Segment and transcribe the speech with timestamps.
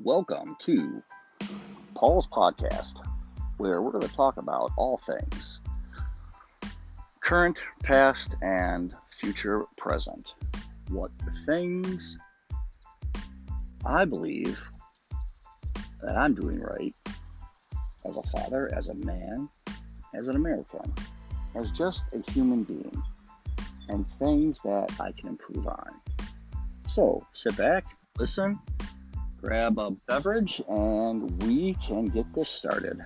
[0.00, 1.02] Welcome to
[1.94, 3.06] Paul's podcast,
[3.58, 5.60] where we're going to talk about all things
[7.20, 10.34] current, past, and future present.
[10.88, 11.12] What
[11.46, 12.18] things
[13.86, 14.68] I believe
[16.02, 16.94] that I'm doing right
[18.04, 19.48] as a father, as a man,
[20.12, 20.92] as an American,
[21.54, 23.00] as just a human being,
[23.88, 26.00] and things that I can improve on.
[26.84, 27.84] So sit back,
[28.18, 28.58] listen,
[29.44, 32.98] grab a beverage, and we can get this started.